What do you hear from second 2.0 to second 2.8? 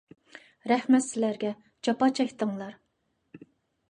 چەكتىڭلار!